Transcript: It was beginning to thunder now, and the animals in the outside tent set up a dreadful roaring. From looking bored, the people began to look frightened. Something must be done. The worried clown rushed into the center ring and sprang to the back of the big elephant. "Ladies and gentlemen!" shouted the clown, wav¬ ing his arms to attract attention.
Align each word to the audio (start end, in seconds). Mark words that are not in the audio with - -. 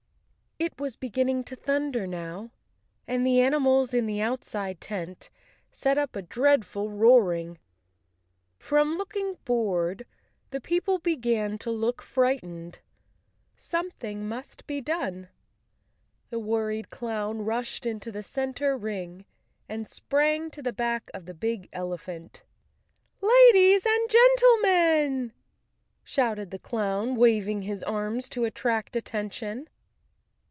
It 0.61 0.79
was 0.79 0.95
beginning 0.95 1.43
to 1.45 1.55
thunder 1.55 2.05
now, 2.05 2.51
and 3.07 3.25
the 3.25 3.39
animals 3.41 3.95
in 3.95 4.05
the 4.05 4.21
outside 4.21 4.79
tent 4.79 5.31
set 5.71 5.97
up 5.97 6.15
a 6.15 6.21
dreadful 6.21 6.91
roaring. 6.91 7.57
From 8.59 8.95
looking 8.95 9.39
bored, 9.43 10.05
the 10.51 10.61
people 10.61 10.99
began 10.99 11.57
to 11.59 11.71
look 11.71 12.03
frightened. 12.03 12.77
Something 13.55 14.27
must 14.27 14.67
be 14.67 14.81
done. 14.81 15.29
The 16.29 16.37
worried 16.37 16.91
clown 16.91 17.43
rushed 17.43 17.87
into 17.87 18.11
the 18.11 18.21
center 18.21 18.77
ring 18.77 19.25
and 19.67 19.87
sprang 19.87 20.51
to 20.51 20.61
the 20.61 20.73
back 20.73 21.09
of 21.11 21.25
the 21.25 21.33
big 21.33 21.69
elephant. 21.73 22.43
"Ladies 23.19 23.83
and 23.87 24.09
gentlemen!" 24.11 25.33
shouted 26.03 26.51
the 26.51 26.59
clown, 26.59 27.15
wav¬ 27.17 27.47
ing 27.47 27.63
his 27.63 27.81
arms 27.81 28.29
to 28.29 28.45
attract 28.45 28.95
attention. 28.95 29.67